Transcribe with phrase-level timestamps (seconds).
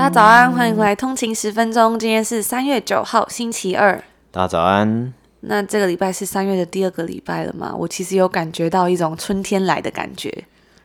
[0.00, 1.98] 大家早安，欢迎回来通勤十分钟。
[1.98, 4.02] 今天是三月九号，星期二。
[4.30, 5.12] 大家早安。
[5.40, 7.74] 那这个礼拜是三月的第二个礼拜了吗？
[7.76, 10.32] 我其实有感觉到一种春天来的感觉。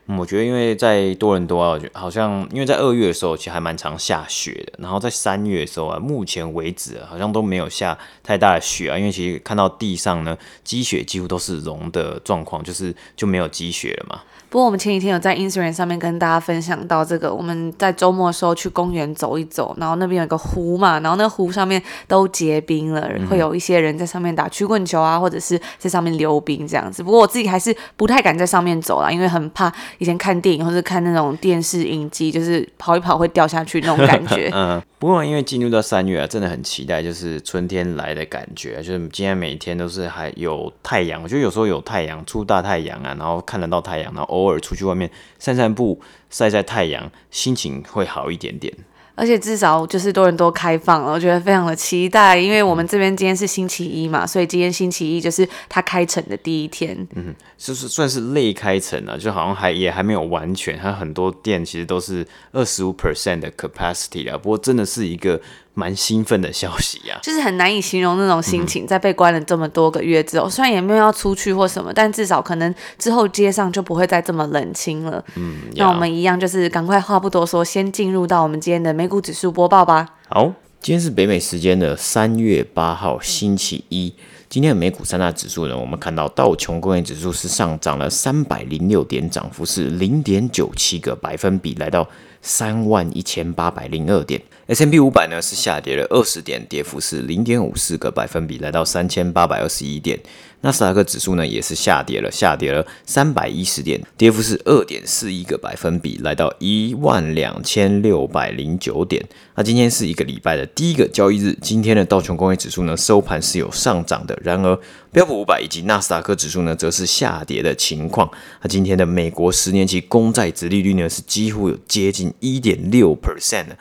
[0.08, 14.22] 嗯，我觉得因为在多伦多啊，我觉得好像因为在二月的时候其实还蛮常下雪的，然后在三月的时候啊，目前为止啊，好像都没有下太大的雪啊，因为其实看到地上呢，积雪几乎都是融的状况，就是就没有积雪了嘛。
[14.48, 27.04] 不过我们前几天有在 Instagram 上面跟大家分享到这个，我们在周末的时候去公园走一走，然后那边有一个湖嘛，然后那个湖上面都结冰了，会有一些人在上面打曲棍球啊，或者是在上面溜冰这样子。
[27.04, 34.50] 不过我自己还是不太敢在上面走啦，因为很怕以前看电影或是看那种电视影集，就是跑一跑会掉下去那种感觉。
[34.56, 48.74] 嗯，不过因为进入到三月啊，真的很期待，就是春天来的感觉，就是今天每天都是还有太阳，我觉得有时候有太阳出大太阳啊，然后看得到太阳，然后偶尔出去外面散散步，晒晒太阳，心情会好一点点。
[49.16, 52.38] 而且至少就是多人多开放了，我觉得非常的期待。
[52.38, 56.96] 因为我们这边今天是星期一嘛，所以今天星期一就是它开城的第一天。
[57.16, 64.38] 嗯，就是算是类开城了，就好像还也还没有完全，它很多店其实都是二十五 percent 的 capacity 啊。
[64.38, 65.42] 不过真的是一个。
[65.76, 75.24] 蛮兴奋的消息呀、啊， 就是很难以形容那种心情，在被关了这么多个月之后，嗯、虽然也没有要出去或什么，但至少可能之后街上就不会再这么冷清了。
[75.36, 80.08] 嗯，那我们一样就是赶快话不多说，先进入到我们今天的美股指数播报吧。
[80.30, 80.46] 好，
[80.82, 84.14] 今天是北美时间的三月八号星期一，
[84.48, 92.08] 今天的美股三大指数呢，我们看到道琼工业指数是上涨了三百零六点，涨幅是零点九七个百分比，来到
[92.42, 94.42] 三万一千八百零二点。
[94.68, 100.20] S M P 五百呢是下跌了二十点，跌幅是零点五四个百分比，来到三千八百二十一点。
[100.66, 109.24] 纳斯达克指数呢也是下跌了，下跌了三百一十点，跌幅是二点四一个百分比，来到一万两千六百零九点。
[109.54, 114.76] 那今天是一个礼拜的第一个交易日，今天的道琼工业指数呢收盘是有上涨的，然而
[115.12, 118.28] 标普五百以及纳斯达克指数呢则是下跌的情况。
[118.64, 123.78] 那今天的美国十年期公债殖利率呢是几乎有接近一点六 percent 的。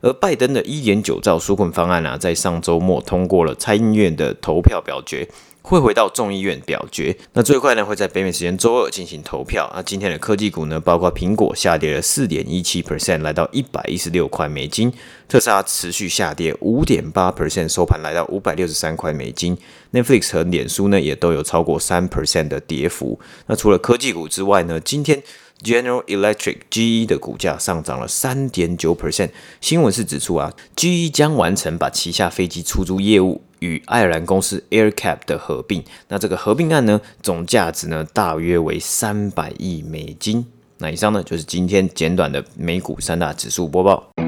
[0.00, 5.28] 而拜登的一点九兆纾困方案啊，在上周末通过了参议院的投票表决，
[5.62, 7.16] 会回到众议院表决。
[7.32, 9.70] 那最快呢，会在北美时间周二进行投票。
[9.74, 14.90] 那今天的科技股呢，包括苹果下跌了四点一七 percent，来到一百一十六块美金；
[15.28, 19.58] 特斯拉持续下跌五点八 percent，收盘来到五百六十三块美金。
[19.92, 23.18] Netflix 和脸书呢，也都有超过三 percent 的跌幅。
[23.46, 25.22] 那除了科技股之外呢，今天。
[25.62, 29.30] General Electric GE 的股价上涨了三点九 percent。
[29.60, 35.82] 新闻是指出啊，GE 将完成把旗下飞机出租业务与爱尔兰公司 AirCap 的合并。
[36.08, 40.46] 那这个合并案呢，总价值呢大约为三百亿美金。
[40.78, 44.27] 那以上呢就是今天简短的美股三大指数播报。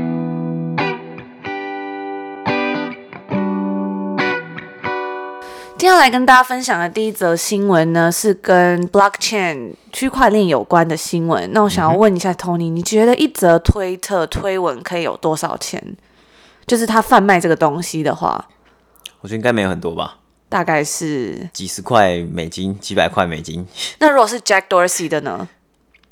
[5.80, 11.50] 接下来跟大家分享的第一则新闻呢，是跟 blockchain 区块链有关的新闻。
[11.54, 15.96] 那我想要问一下 Tony，你觉得一则推特推文可以有多少钱？
[16.66, 18.46] 就是他贩卖这个东西的话，
[19.22, 20.18] 我觉得应该没有很多吧，
[20.50, 23.66] 大概是几十块美金、几百块美金。
[24.00, 25.48] 那如果是 Jack Dorsey 的呢？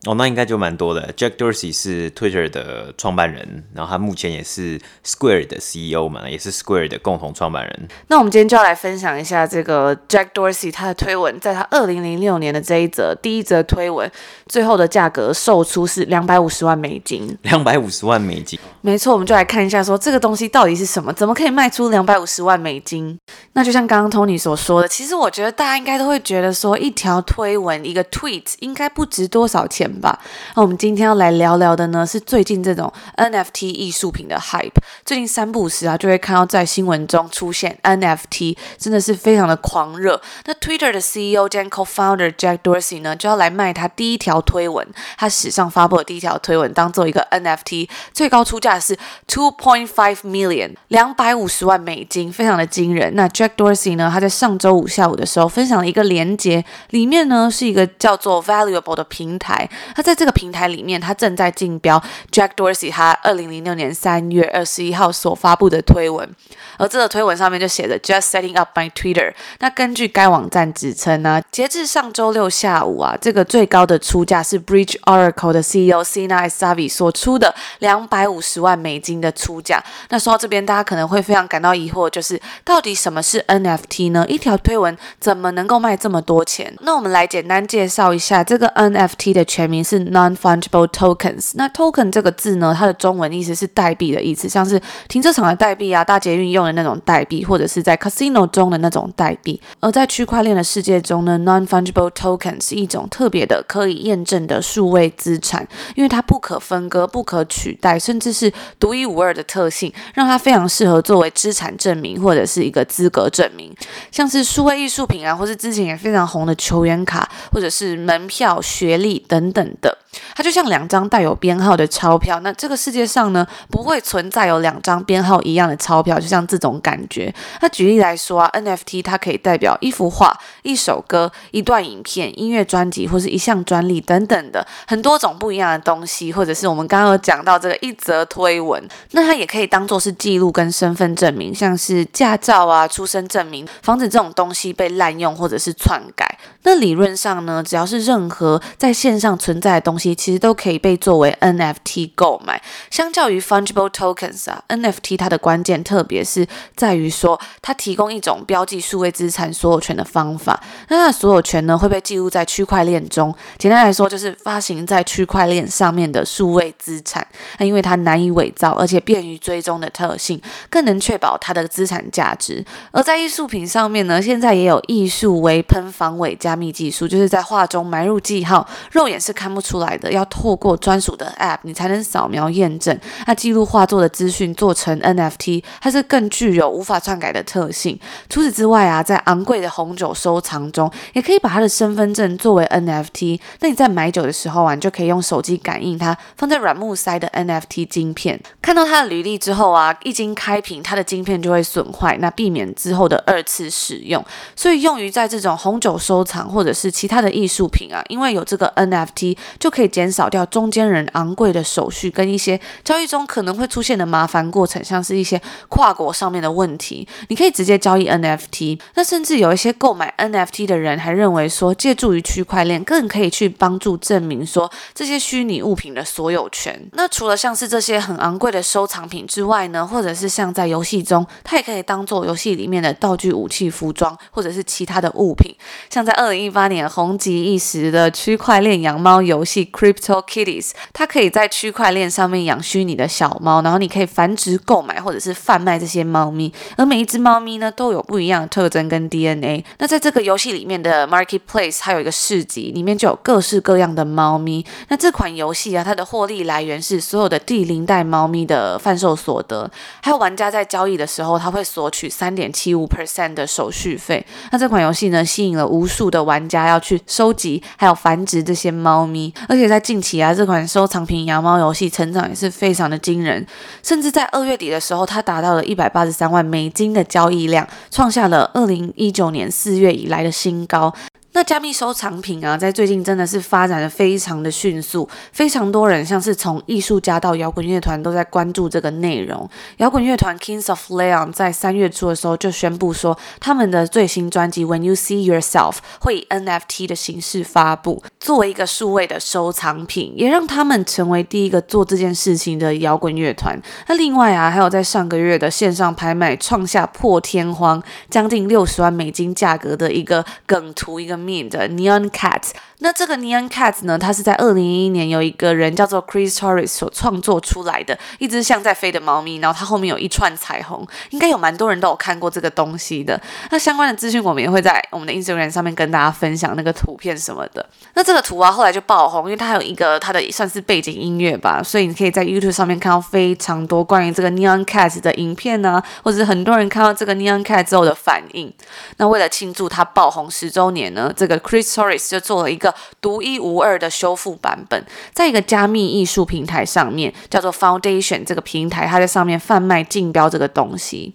[0.08, 1.12] 哦，那应该就蛮多的。
[1.18, 7.88] Jack Dorsey 是 Twitter 的创办人，然后他目前也是 Square 的 CEO 嘛，也是 Square 的共同创办人。
[8.06, 14.10] 那我们今天就要来分享一下这个 Jack Dorsey 他的推文，在他二零零六年的这一则第一则推文，
[14.46, 17.36] 最后的价格售出是两百五十万美金。
[17.42, 23.18] 两百五十万美金，没错，我们就来看一下，说这个东西到底是什么，怎么可以卖出两百五十万美金？
[23.52, 30.18] 那就像刚刚 Tony 所说的，其实我觉得大家应该都会觉得说，一条推文一个 tweet 应该不值多少钱吧？
[30.54, 34.72] 那我们今天要来聊聊的呢，是最近这种 NFT 艺术品的 hype。
[35.04, 40.20] 最近三不时啊，就会看到在新闻中出现 NFT，真的是非常的狂热。
[40.44, 44.86] 那 Twitter 的 CEO 兼 Co-founder Jack Dorsey 呢，就要来卖他第一条推文，
[45.16, 48.96] 他史上发布的第一条推文，当做一个 NFT，最高出价是
[49.26, 53.14] two point five million，两百五十万美金，非常的惊人。
[53.14, 59.68] 那 Jack Dorsey 呢，他在上周五下午的时候分享了一个链接，里面呢是一个叫做 Valuable 的平台。
[59.96, 66.28] 那在这个平台里面，他正在竞标 Jack Dorsey 他二零零六年三月二十一号所发布的推文，
[66.76, 69.32] 而这个推文上面就写着 Just setting up my Twitter。
[69.60, 79.82] 那根据该网站指称呢，截至上周六下午啊，这个最高的出价是 Bridge Oracle 的 CEO Sina Savi 所出的两百五十万美金的出价。
[80.10, 84.24] 那说到这边，大家可能会非常感到疑惑，就是到底什么是 NFT 呢？
[84.28, 86.74] 一条推文怎么能够卖这么多钱？
[86.80, 91.52] 那我们来简单介绍一下，这个 NFT 的全名是 Non-Fungible Tokens。
[91.54, 99.60] 那 Token 这个字呢，它的中文意思是代币的意思，像是停车场的代币啊，大捷运用的那种代币，或者是在 Casino 中的那种代币。
[99.80, 113.74] 而在区块链的世界中呢，Non-Fungible tokens 是一种特别的可以验证的数位资产，因为它不可分割、不可取代，甚至是独一无二的特性，让它非常适合作为资产证明或者是一个资格证明，
[114.10, 119.98] 像是数位艺术品啊，或是之前也非常红的球员卡，或者是门票、学历等等等的。
[120.34, 127.32] 它就像两张带有编号的钞票，那这个世界上呢，不会存在有两张编号一样的钞票，就像这种感觉。
[127.60, 138.82] 那举例来说啊，NFT 它可以代表一幅画、一首歌、一段影片、音乐专辑或是一项专利等等的很多种不一样的东西，或者是我们刚刚有讲到这个一则推文，
[139.12, 146.37] 那它也可以当做是记录跟身份证明，像是驾照啊、出生证明，防止这种东西被滥用或者是篡改。
[146.62, 152.60] 那理论上呢，只要是任何在线上存在的东西，其实都可以被作为 NFT 购买。
[152.90, 156.46] 相较于 Fungible Tokens 啊，NFT 它的关键特别是
[156.76, 160.62] 在于说，它提供一种标记数位资产所有权的方法。
[160.88, 163.34] 那它的所有权呢，会被记录在区块链中。
[163.56, 167.26] 简单来说，就是发行在区块链上面的数位资产。
[167.58, 172.64] 那因为它难以伪造，而且便于追踪的特性，更能确保它的资产价值。
[172.90, 182.98] 而在艺术品上面呢，现在也有艺术微喷防伪加密技术，就是在画中埋入记号，肉眼是看不出来的，要透过专属的 App，你才能扫描验证。
[183.26, 187.98] 那记录画作的资讯做成 NFT，它是更具有无法篡改的特性。
[188.28, 193.40] 除此之外啊，在昂贵的红酒收藏中，也可以把它的身份证作为 NFT。
[193.60, 198.40] 那你在买酒的时候啊，你就可以用手机感应它，放在软木塞的 NFT 晶片。
[198.60, 204.24] 看到它的履历之后啊，一经开瓶，它的晶片就会损坏，那避免之后的二次使用。
[204.54, 217.06] 所以用于在这种红酒收收藏或者是其他的艺术品啊，因为有这个 NFT，就可以减少掉中间人昂贵的手续跟一些交易中可能会出现的麻烦过程，像是一些跨国上面的问题。
[217.28, 218.80] 你可以直接交易 NFT。
[218.96, 226.90] 那甚至有一些购买 NFT 的人还认为说，借助于区块链更可以去帮助证明说这些虚拟物品的所有权。
[226.94, 235.54] 那除了像是这些很昂贵的收藏品之外呢，或者是像在游戏中，它也可以当做游戏里面的道具、武器、服装，或者是其他的物品。
[235.88, 249.62] 像在二零一八年红极一时的区块链养猫游戏 Crypto Kitties，它可以在区块链上面养虚拟的小猫，然后你可以繁殖、购买或者是贩卖这些猫咪，而每一只猫咪呢都有不一样的特征跟 DNA。
[249.76, 254.64] 那在这个游戏里面的 Marketplace，它有一个市集，里面就有各式各样的猫咪。
[254.88, 259.70] 那这款游戏啊，它的获利来源是所有的第零代猫咪的贩售所得，
[260.00, 264.24] 还有玩家在交易的时候，他会索取三点七五 percent 的手续费。
[264.50, 273.46] 那这款游戏呢，吸引了无数的玩家要去收集还有繁殖这些猫咪，而且在近期啊，这款收藏品养猫游戏成长也是非常的惊人，
[273.82, 280.94] 甚至在二月底的时候，它达到了一百八十三万美金的交易量，创下了二零一九年四月以来的新高。
[281.38, 289.48] 那加密收藏品啊，在最近真的是发展的非常的迅速，非常多人像是从艺术家到摇滚乐团都在关注这个内容。
[289.76, 303.56] 摇滚乐团 Kings of Leon 在三月初的时候就宣布说，他们的最新专辑 When You See Yourself 会以 NFT 的形式发布，作为一个数位的收藏品，也让他们成为第一个做这件事情的摇滚乐团。
[303.86, 307.80] 那另外啊，还有在上个月的线上拍卖创下破天荒
[308.10, 311.27] 将近六十万美金价格的一个梗图，一个。
[311.48, 323.20] 的 Neon Cat，那这个 Neon Cat 呢，它是在二零一一年有一个人叫做 Chris Torres 所创作出来的，一只像在飞的猫咪，然后它后面有一串彩虹，应该有蛮多人都有看过这个东西的。
[323.50, 327.64] 那相关的资讯我们也会在我们的 Instagram 上面跟大家分享那个图片什么的。
[327.94, 338.52] 那这个图啊后来就爆红，因为它有一个它的算是背景音乐吧，所以你可以在 YouTube 上面看到非常多关于这个 Neon Cat 的影片啊，或者是很多人看到这个 Neon Cat 之后的反应。
[338.98, 342.67] 那为了庆祝它爆红十周年呢，这个 Chris Torres 就做了一个
[343.00, 351.14] 独一无二的修复版本，在一个加密艺术平台上面，叫做 Foundation 这个平台，它在上面贩卖竞标这个东西。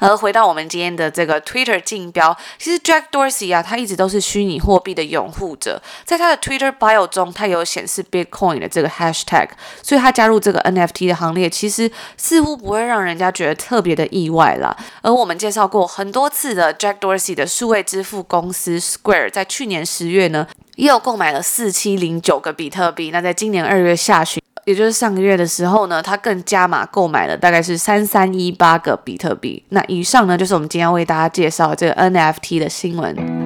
[0.00, 9.48] 而回到我们今天的这个 Twitter 竞标，其实 Jack Dorsey 啊，他一直都是虚拟货币的拥护者，在他的 Twitter bio 中，他有显示 Bitcoin 的这个 hashtag，
[9.82, 14.76] 所以他加入这个 NFT 的行列，其实似乎不会让人家觉得特别的意外啦。
[15.02, 20.46] 而我们介绍过很多次的 Jack Dorsey 的数位支付公司 Square，在去年十月呢，
[20.76, 23.10] 又购买了四七零九个比特币。
[23.10, 29.62] 那在今年二月下旬，也就是上个月的时候呢，他更加码购买了大概是三三一八个比特币。
[29.68, 33.43] 那以上呢，就是我们今天要为大家介绍这个 NFT 的新闻。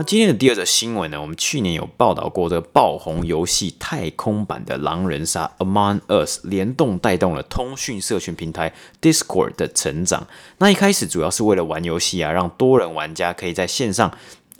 [0.00, 10.26] 那今天的第二则新闻呢，我们去年有报道过这个爆红游戏太空版的狼人杀 Among Us 联动带动了通讯社群平台 Discord 的成长。
[10.56, 14.10] 那一开始主要是为了玩游戏啊，让多人玩家可以在线上。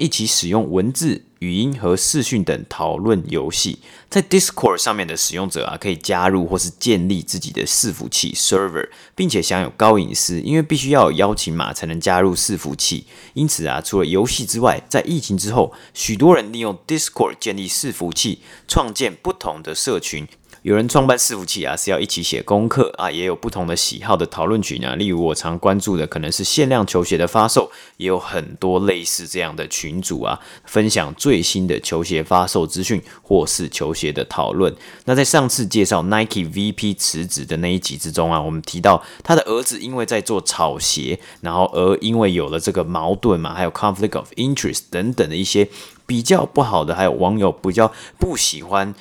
[0.00, 13.04] 一起使用文字、语音和视讯等讨论游戏，在 Discord 上面的使用者啊，可以加入或是建立自己的伺服器 server，并且享有高隐私，因为必须要有邀请码才能加入伺服器。
[13.35, 20.26] 因此啊，除了游戏之外，在疫情之后，许多人利用 Discord 建立伺服器，创建不同的社群。
[20.62, 24.95] 有人创办伺服器啊，是要一起写功课啊，也有不同的喜好的讨论群啊。
[24.95, 34.75] 例如我常关注的可能是限量球鞋的发售，也有很多类似这样的群组啊，分享最新的球鞋发售资讯或是球鞋的讨论。
[35.07, 45.67] 那在上次介绍 Nike VP 辞职的那一集之中啊，我们提到他的儿子因为在做炒鞋，然后而因为有了这个矛盾嘛，还有 conflict of interest 等等的一些
[46.05, 48.95] 比较不好的，还有网友比较不喜欢。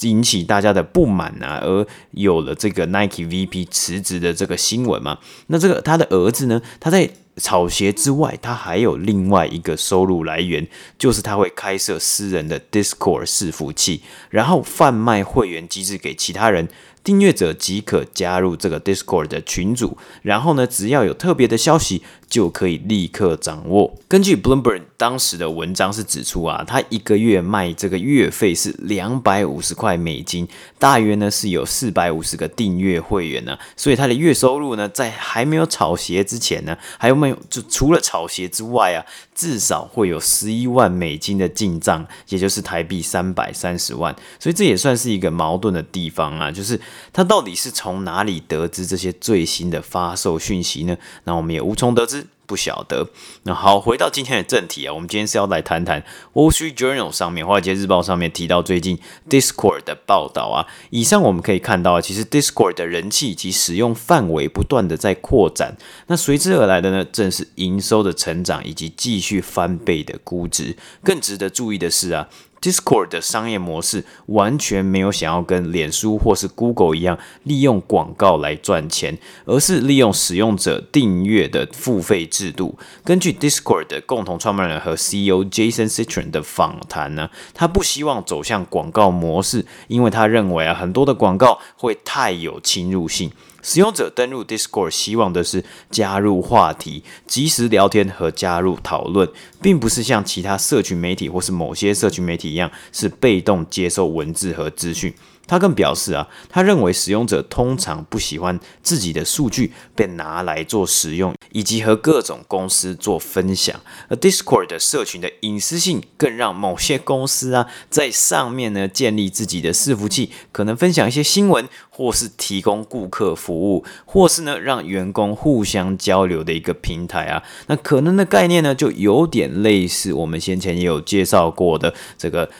[0.00, 5.18] 引起大家的不满啊，而有了这个 Nike VP 辞职的这个新闻嘛。
[5.46, 10.66] 那这个他的儿子呢，他在炒鞋之外，他还有另外一个收入来源，
[10.98, 16.68] 就是他会开设私人的 Discord 伺服器，然后贩卖会员机制给其他人。
[17.02, 23.94] 订阅者即可加入这个 Discord 的群组，然后呢，只要有特别的消息，就可以立刻掌握。
[24.08, 30.46] 根据 Bloomberg 当时的文章是指出啊，他一个月卖这个月费是两百五十块美金，
[30.78, 39.04] 大约呢是有四百五十个订阅会员呢、所以他的月收入呢，在还没有炒鞋之前呢，还有没有就除了炒鞋之外啊，
[39.34, 46.80] 至少会有十一万美金的进账，也就是台币三百三十万，所以这也算是一个矛盾的地方啊，就是。
[47.12, 50.96] 他到底是从哪里得知这些最新的发售讯息呢？
[51.22, 53.08] 那我们也无从得知，不晓得。
[53.44, 58.98] 那好，回到今天的正题啊，我们今天是要来谈谈《Wall Street Journal》上面，《华尔街日报》上面提到最近
[59.28, 60.66] Discord 的报道啊。
[60.90, 65.76] 以上我们可以看到啊，其实 Discord 的人气及使用范围不断的在扩展。
[66.06, 70.76] 那随之而来的呢，正是营收的成长以及继续翻倍的估值。
[71.02, 72.28] 更值得注意的是啊。
[72.64, 82.78] Discord 的商业模式完全没有想要跟脸书或是 Google 一样利用广告来赚钱，而是利用使用者订阅的付费制度。
[83.04, 93.30] 根据 Discord 的共同创办人和 CEO Jason Citron 的访谈呢，他不希望走向广告模式，因为他认为啊，很多的广告会太有侵入性。
[93.64, 99.26] 使用者登入 Discord 希望的是加入话题、及时聊天和加入讨论，
[99.62, 105.12] 并不是像其他社群媒体或是某些社群媒体一样是被动接受文字和资讯。
[105.46, 113.78] 他更表示啊，他认为使用者通常不喜欢自己的数据被拿来做使用，以及和各种公司做分享。
[114.08, 127.42] 而 Discord 的社群的隐私性更让某些公司啊在上面呢建立自己的伺服器，可能分享一些新闻，或是提供顾客服务，或是呢让员工互相交流的一个平台啊。
[127.66, 132.50] 那可能的概念呢就有点类似我们先前也有介绍过的这个。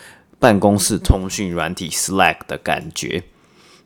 [0.44, 3.22] 办公室通讯软体 Slack 的感觉，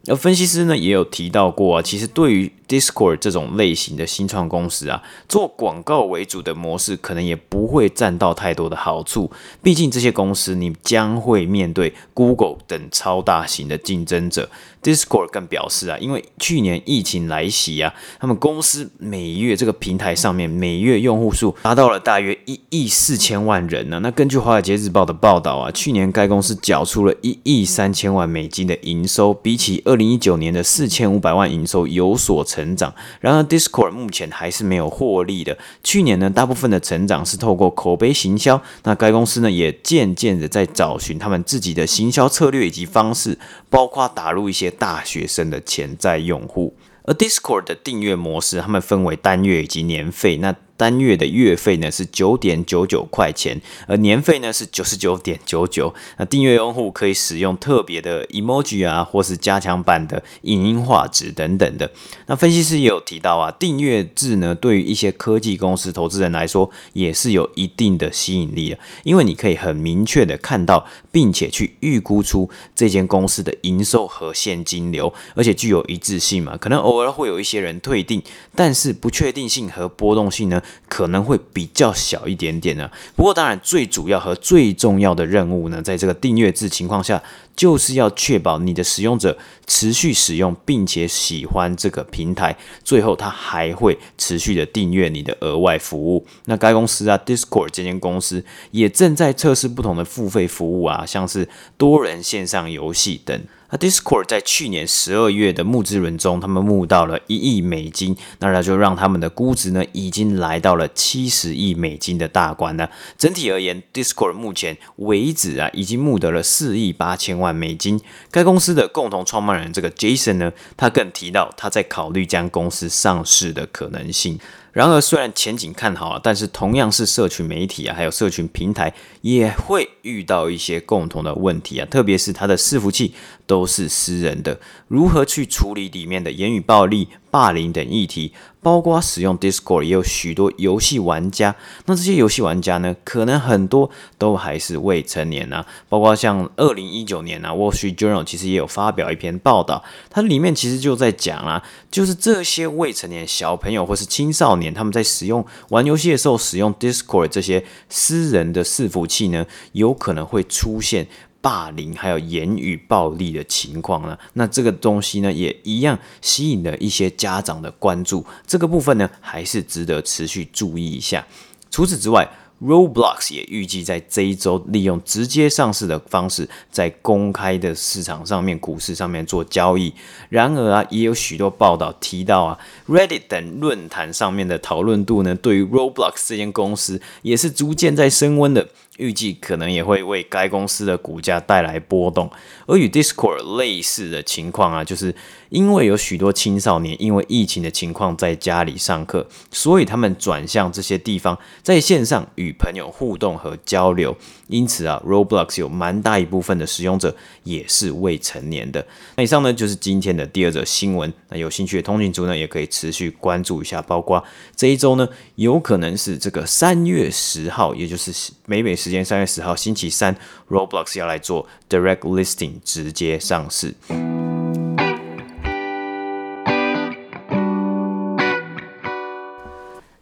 [0.08, 9.30] 而分析师呢也有提到过啊，其实对于 Discord 这种类型的新创公司啊，做广告为主的模式可能也不会占到太多的好处。
[9.62, 14.50] 毕竟这些公司你将会面对 Google 等超大型的竞争者。
[14.82, 32.38] Discord 更表示啊，因为去年疫情来袭啊，他们公司每月这个平台上面每月用户数达到了大约一亿四千万人呢、那根据华尔街日报的报道啊，去年该公司缴出了一亿三千万美金的营收，比起二零一九年的四千五百万营收有所。
[32.48, 35.58] 成长，然而 Discord 目前还是没有获利的。
[35.84, 38.62] 去年呢，大部分的成长是透过口碑行销。
[38.84, 46.76] 那该公司呢，也渐渐的在找寻他们自己的行销策略以及方式，包括打入一些大学生的潜在用户。
[47.04, 50.36] 而 Discord 的订阅模式，他们分为单月以及年费。
[50.36, 55.92] 那单月的月费呢是九点九九块钱，而年费呢是九十九点九九。
[56.16, 61.90] 那订阅用户可以使用特别的 emoji 啊，或是加强版的影音画质等等的。
[62.26, 76.56] 那分析师也有提到啊，订阅制呢对于一些科技公司投资人来说也是有一定的吸引力的，因为你可以很明确的看到，并且去预估出这间公司的营收和现金流，而且具有一致性嘛。
[76.56, 78.22] 可能偶尔会有一些人退订，
[78.54, 82.90] 但是不确定性和波动性呢，可能会比较小一点点呢。
[83.14, 87.22] 不过当然，最主要和最重要的任务呢，在这个订阅制情况下，
[87.54, 96.26] 就是要确保你的使用者持续使用，并且喜欢这个平台，最后他还会持续的订阅你的额外服务。
[96.46, 103.40] 那该公司啊，Discord 这间公司也正在测试不同的付费服务啊，像是多人线上游戏等。
[103.70, 112.90] 那 Discord 在去年十二月的募资轮中，他们募到了一亿美金，那他就让他们的估值呢，已经来到了七十亿美金的大关了。
[113.18, 118.00] 整体而言，Discord 目前为止啊，已经募得了四亿八千万美金。
[118.30, 124.38] 该公司的共同创办人这个 Jason 呢，他更提到他在考虑将公司上市的可能性。
[124.78, 133.12] 然而，虽然前景看好啊，但是同样是社群媒体啊，还有社群平台也会遇到一些共同的问题啊，特别是它的伺服器
[133.44, 138.32] 都是私人的，如何去处理里面的言语暴力、霸凌等议题？
[138.68, 141.56] 包括使用 Discord 也有许多游戏玩家，
[141.86, 145.64] 那这些游戏玩家呢，可能很多都还是未成年啊。
[145.88, 161.06] 包括像二零一九年啊，《Wall Street Journal》其实也有发表一篇报道，它里面其实就在讲啊，就是这些未成年小朋友或是青少年，他们在使用玩游戏的时候，使用 Discord 这些私人的伺服器呢，有可能会出现。
[161.40, 168.24] 霸凌还有言语暴力的情况呢，那这个东西呢，也一样吸引了一些家长的关注。
[168.46, 171.26] 这个部分呢，还是值得持续注意一下。
[171.70, 172.28] 除此之外
[172.60, 179.94] ，Roblox 也预计在这一周利用直接上市的方式，在公开的市场上面、股市上面做交易。
[180.28, 188.68] 然而啊，也有许多报道提到啊，Reddit 等论坛上面的讨论度呢，对于 Roblox 这间公司也是逐渐在升温的。
[188.98, 192.30] 预计可能也会为该公司的股价带来波动。
[192.66, 195.14] 而与 Discord 类似的情况啊，就是。
[195.50, 204.14] 因为有许多青少年因为疫情的情况在家里上课，所以他们转向这些地方，在线上与朋友互动和交流。
[204.48, 208.86] 因此啊，Roblox 有蛮大一部分的使用者也是未成年的。
[209.16, 211.10] 那以上呢，就是今天的第二则新闻。
[211.30, 213.80] 那有兴趣的通勤族呢，也可以持续关注一下。
[213.80, 214.22] 包括
[214.54, 218.12] 这一周呢，有可能是这个三月十号，也就是
[218.44, 220.16] 美美时间三月十号星期三
[220.48, 223.74] ，Roblox 要来做 Direct Listing 直接上市。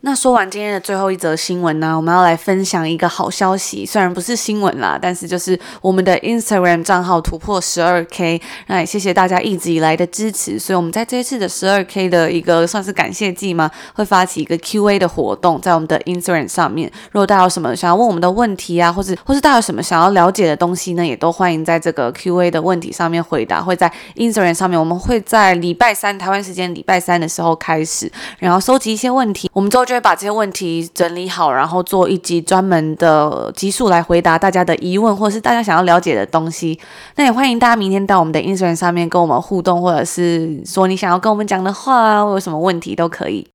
[0.06, 36.78] 那说完今天的最后一则新闻呢，我们要来分享一个好消息，虽然不是新闻啦，但是就是我们的 Instagram 账号突破十二 K，那也谢谢大家一直以来的支持，所以我们在这一次的十二 K 的一个算是感谢季嘛，会发起一个 QA 的活动，在我们的 Instagram 上面，如果大家有什么想要问我们的问题啊，或者或是大家有什么想要了解的东西呢，也都欢迎在这个 QA 的问题上面回答，会在 Instagram 上面，我们会在礼拜三台湾时间礼拜三的时候开始，然后收集一些问题，我们之后就会把这些问题整理好，然后做一集专门的集数来回答大家的疑问，或者是大家想要了解的东西。
[37.16, 43.46] 那也欢迎大家明天到我们的 Instagram 上面跟我们互动，或者是说你想要跟我们讲的话，或有什么问题都可以。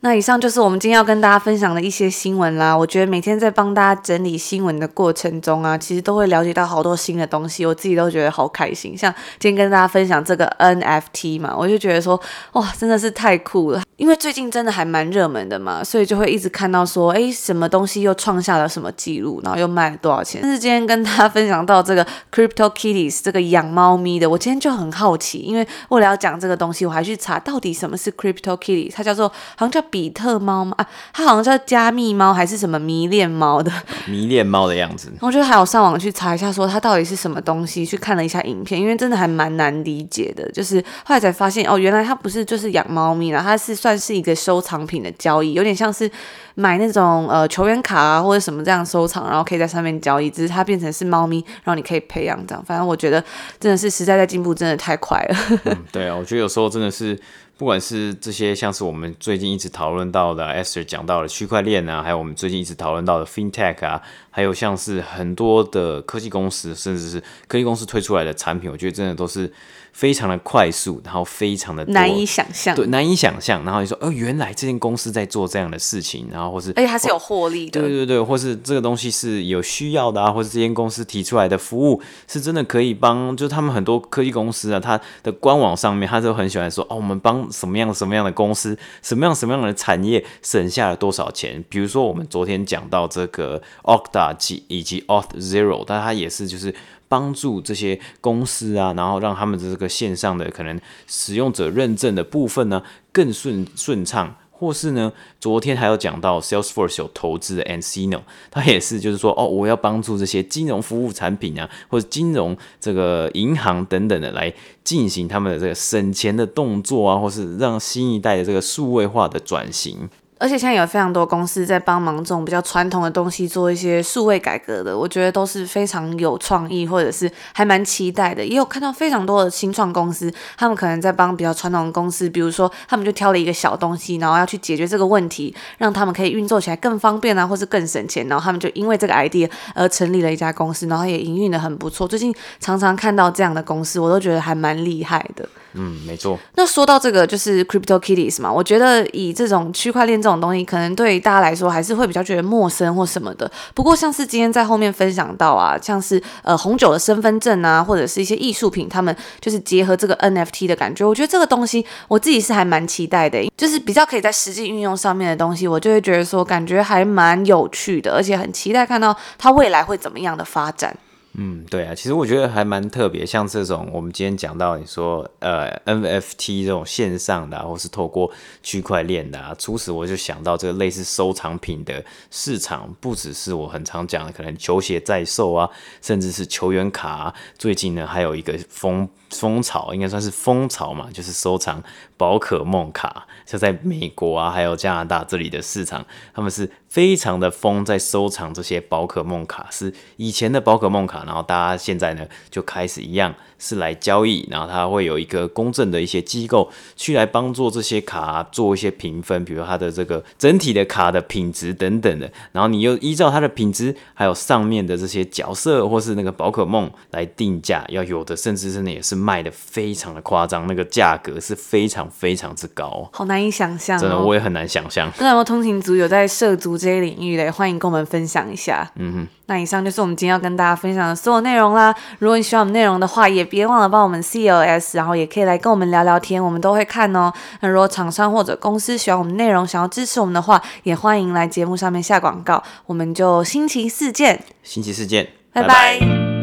[0.00, 2.76] 那以上就是我们今天要跟大家分享的一些新闻啦。
[2.76, 8.96] 我觉得每天在帮大家整理新闻的过程中啊，其实都会了解到好多新的东西，我自己都觉得好开心。
[8.96, 12.20] 像今天跟大家分享这个 NFT 嘛，我就觉得说，
[12.52, 13.82] 哇，真的是太酷了。
[13.96, 20.40] 因为最近真的还蛮热门的嘛，所以就会一直看到说，诶，什么东西又创下了什么记录，然后又卖了多少钱。
[20.40, 29.84] 但是今天跟大家分享到这个 Crypto Kitties 这个养猫咪的，我今天就很好奇，因为为了要讲这个东西，我还去查到底什么是 Crypto Kitties，它叫做好像叫。
[29.90, 30.74] 比特猫吗？
[30.78, 33.72] 啊，它好像叫加密猫还是什么迷恋猫的？
[34.06, 35.12] 迷恋猫的样子。
[35.20, 37.78] 我觉得还有上网去查一下，说它到底是什么东西。
[37.88, 40.46] 去看了一下影片，因为真的还蛮难理解的。
[40.52, 46.10] 就是后来才发现，哦，原来它不是就是养猫咪了，它是算是一个收藏品的交易，有点像是
[46.54, 50.28] 买那种呃球员卡啊或者什么这样收藏，然后可以在上面交易。
[50.28, 52.62] 只是它变成是猫咪，然后你可以培养这样。
[52.66, 53.24] 反正我觉得
[53.58, 55.36] 真的是时代在进步，真的太快了。
[55.64, 57.18] 嗯，对啊，我觉得有时候真的是。
[57.58, 69.52] 不管是这些像是我们最近一直讨论到的 Esther 讲到的区块链啊，还有我们最近一直讨论到的 FinTech 啊，还有像是很多的科技公司，甚至是科技公司推出来的产品，我觉得真的都是。
[69.98, 73.64] 非常的快速，然后非常的难以想象，对，难以想象。
[73.64, 91.64] 然后你说，哦，原来这间公司在做这样的事情，然后或是，而且它是有获利的，对对对，或是这个东西是有需要的啊，或是这间公司提出来的服务是真的可以帮，就他们很多科技公司啊，它的官网上面，他就很喜欢说，哦，我们帮什么样什么样的公司，什么样什么样的产业省下了多少钱。
[91.68, 96.72] 比如说，我们昨天讲到这个 Octa 及以及 Auth0，但它也是就是。
[97.08, 114.52] 帮助这些公司啊，然后让他们的这个线上的可能使用者认证的部分呢更顺顺畅，或是呢，昨天还有讲到 Salesforce 有投资的 nCino，它也是就是说哦，我要帮助这些金融服务产品啊，或者金融这个银行等等的来
[114.84, 120.08] 进行他们的这个省钱的动作啊，或是让新一代的这个数位化的转型。
[120.38, 128.44] 而且现在有非常多公司在帮忙这种比较传统的东西做一些数位改革的，我觉得都是非常有创意，或者是还蛮期待的。
[128.44, 138.26] 也有看到非常多的新创公司，他们可能在帮比较传统的公司，比如说他们就挑了一个小东西，然后要去解决这个问题，让他们可以运作起来更方便啊，或是更省钱。
[138.28, 142.06] 然后他们就因为这个 idea 而成立了一家公司，然后也营运的很不错。
[142.06, 145.48] 最近常常看到这样的公司，我都觉得还蛮厉害的。
[145.74, 146.38] 嗯，没错。
[146.54, 153.50] 那说到这个，就是 CryptoKitties 嘛，我觉得以这种区块链这种东西，可能对大家来说还是会比较觉得陌生或什么的。
[153.74, 161.04] 不过像是今天在后面分享到啊，像是呃红酒的身份证啊，或者是一些艺术品，他们就是结合这个 NFT 的感觉。
[161.04, 170.96] 我觉得这个东西我自己是还蛮期待的，就是比较可以在实际运用上面的东西，我就会觉得说感觉还蛮有趣的，而且很期待看到它未来会怎么样的发展。
[171.40, 178.28] 嗯，对啊，其实我觉得还蛮特别，像这种我们今天讲到你说呃 NFT 这种线上的啊，或是透过
[178.60, 185.70] 区块链的啊，初始我就想到这个类似收藏品的市场，不只是我很常讲的可能球鞋在售啊，
[186.02, 191.80] 甚至是球员卡，最近呢还有一个风风潮，应该算是风潮嘛，就是收藏
[192.16, 196.70] 宝可梦卡，就在美国啊，还有加拿大这里的市场，他们是。
[196.88, 225.12] 非常的疯，在收藏这些宝可梦卡，是以前的宝可梦卡，然后大家现在呢就开始一样是来交易，然后它会有一个公正的一些机构去来帮助这些卡做一些评分，比如它的这个整体的卡的品质等等的，然后你又依照它的品质，还有上面的这些角色或是那个宝可梦来定价，要有的甚至真的也是卖的非常的夸张，那个价格是非常非常之高，好难以想象哦，真的我也很难想象。
[225.18, 226.78] 那有没有通勤族有在涉足？
[226.78, 228.88] 这些领域的，欢迎跟我们分享一下。
[228.94, 231.92] 嗯哼，那以上就是我们今天要跟大家分享的所有内容啦。
[232.20, 237.32] 如果你喜欢我们内容的话，也别忘了帮我们 COS，然后也可以来跟我们聊聊天，我们都会看哦。
[237.60, 242.62] 那如果厂商或者公司喜欢我们内容，想要支持我们的话，也欢迎来节目上面下广告。
[242.86, 245.98] 我们就星期四见，星期四见，拜拜。
[245.98, 246.37] 拜拜。